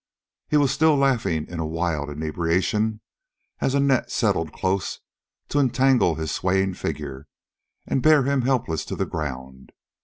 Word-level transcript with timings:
He 0.47 0.57
was 0.57 0.71
still 0.71 0.95
laughing 0.95 1.45
in 1.47 1.59
a 1.59 1.65
wild 1.67 2.09
inebriation 2.09 3.01
as 3.59 3.75
a 3.75 3.79
net 3.79 4.09
settled 4.09 4.51
close 4.51 4.99
to 5.49 5.59
entangle 5.59 6.15
his 6.15 6.31
swaying 6.31 6.73
figure 6.73 7.27
and 7.85 8.01
bear 8.01 8.23
him 8.23 8.41
helpless 8.41 8.83
to 8.85 8.95
the 8.95 9.05
ground. 9.05 9.71